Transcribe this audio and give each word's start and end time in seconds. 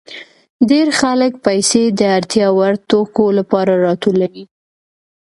ډېر 0.69 0.87
خلک 0.99 1.31
پیسې 1.45 1.83
د 1.99 2.01
اړتیا 2.17 2.47
وړ 2.57 2.73
توکو 2.89 3.25
لپاره 3.37 3.73
راټولوي 3.85 4.45